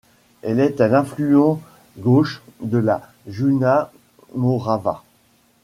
Elle 0.41 0.59
est 0.59 0.81
un 0.81 0.93
affluent 0.93 1.61
gauche 1.99 2.41
de 2.63 2.79
la 2.79 3.11
Južna 3.27 3.91
Morava. 4.33 5.03